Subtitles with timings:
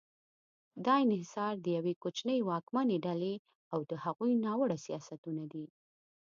[0.85, 3.33] دا انحصار د یوې کوچنۍ واکمنې ډلې
[3.73, 5.65] او د هغوی ناوړه سیاستونه دي.